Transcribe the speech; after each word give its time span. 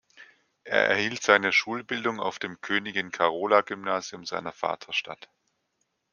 Er 0.63 0.87
erhielt 0.87 1.21
seine 1.21 1.53
Schulbildung 1.53 2.19
auf 2.19 2.39
dem 2.39 2.59
Königin-Carola-Gymnasium 2.59 4.25
seiner 4.25 4.51
Vaterstadt. 4.51 5.29